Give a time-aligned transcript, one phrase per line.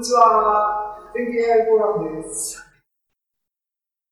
[0.00, 0.96] にちは。
[1.14, 2.66] 全景 AI フォーラムです。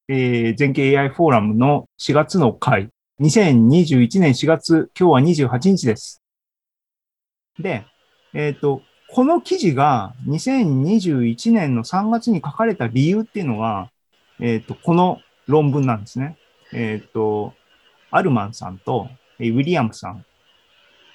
[0.09, 2.91] えー、全景 AI フォーラムの4月の回。
[3.23, 6.23] 2021年4月、今日は28日です。
[7.59, 7.87] で、
[8.35, 8.83] えっ、ー、と、
[9.15, 13.91] この記事が2021年の3月に書かれた理由っていうのは、
[14.41, 16.37] えっ、ー、と、この論文なんですね。
[16.71, 17.55] えっ、ー、と、
[18.11, 19.09] アルマンさんと
[19.41, 20.23] ウィリアムさん。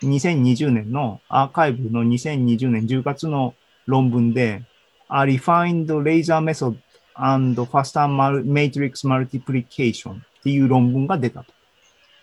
[0.02, 3.54] 2020年のアーカイブの2020年10月の
[3.86, 4.64] 論文で、
[5.10, 6.78] A Refined Laser Method
[7.16, 8.08] and Faster
[8.44, 11.54] Matrix Multiplication っていう論文が出たと。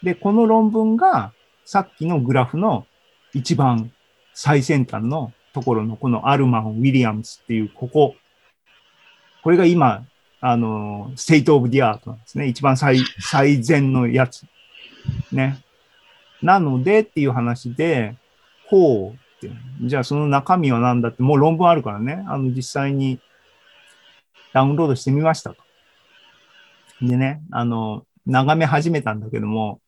[0.02, 1.32] で、この論文が
[1.64, 2.86] さっきのグラフの
[3.34, 3.92] 一番
[4.34, 8.16] 最先端のところのこのアルマン・ウィリアムスっていうここ、
[9.42, 10.04] これが今、
[10.40, 12.46] あの、 state of the art なんですね。
[12.46, 14.46] 一番最、最善のやつ。
[15.32, 15.58] ね。
[16.42, 18.16] なのでっていう話で、
[18.66, 19.18] ほう。
[19.82, 22.24] じゃあその中身は何だって、もう論文あるからね。
[22.28, 23.20] あの、実際に
[24.52, 25.56] ダウンロードしてみましたと。
[27.02, 29.80] でね、あの、眺め始めたんだけども、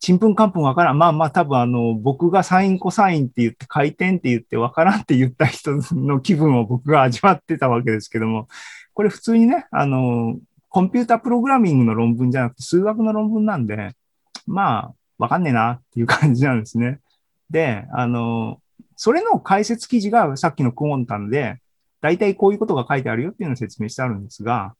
[0.00, 0.98] ちんぷんかんぷんわからん。
[0.98, 8.48] まあまあ多分あの、僕がサインコサインって言って回転って言ってわからんって言った人の気分を僕が味わってたわけですけども、
[8.92, 10.36] これ普通にね、あの、
[10.68, 13.92] コンピュータプログラミングの論文じゃなくて数学の論文なんで、
[14.46, 17.00] まあ、わかんねえなっていう感じなんですね。
[17.50, 18.60] で、あの、
[18.96, 21.58] それの解説記事がさっきのクオンタンで、
[22.00, 24.74] 大体こういうことが書いてあるよっていうのを説明してあるんですが、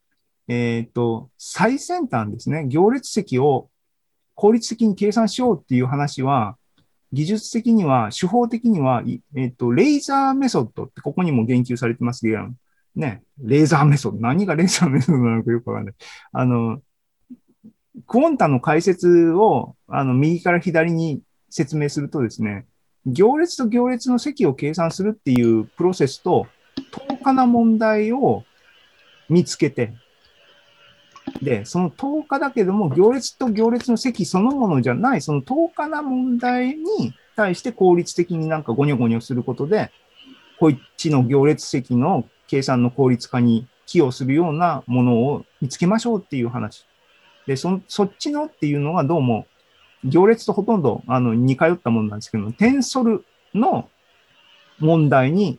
[0.49, 3.71] えっ、ー、と、最先端ですね、行列席を
[4.35, 6.57] 効率的に計算しようっていう話は、
[7.13, 9.03] 技術的には、手法的には、
[9.37, 12.49] えっ、ー、と、レーザーメソッドってここにも言及されてますけど、
[12.97, 14.19] ね、レーザーメソッド。
[14.21, 15.95] 何がレーザーメソッドなのかよくわかんない。
[16.33, 16.83] あの、
[18.07, 21.23] クオンタの解説を、あの、右から左に
[21.55, 22.67] 説明するとですね、
[23.07, 26.49] 行列と行列の積を計算するっていうプロセスと、
[27.09, 28.43] 10日な問題を
[29.29, 29.95] 見つけて、
[31.41, 39.93] で、その10日だけども、行列と行列の積そのものじゃない、その10日な問題に対して効率的になんかゴニョゴニョすることで、
[40.59, 46.85] こっちの行列積の計算の効率化に寄与するようなものを見つけましょうっていう話。
[47.47, 49.47] で、そそっちのっていうのはどうも、
[50.05, 53.89] 行列とほとんどあの似通ったものなんですけどテンソルの
[54.79, 55.59] 問題に、